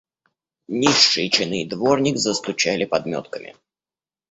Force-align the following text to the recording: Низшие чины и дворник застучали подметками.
Низшие 0.67 1.29
чины 1.29 1.61
и 1.61 1.69
дворник 1.69 2.17
застучали 2.17 2.85
подметками. 2.85 3.55